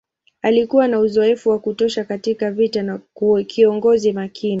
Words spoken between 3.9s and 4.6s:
makini.